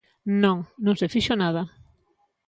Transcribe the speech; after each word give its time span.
Non, 0.43 0.57
non 0.85 0.95
se 0.99 1.11
fixo 1.13 1.33
nada. 1.43 1.63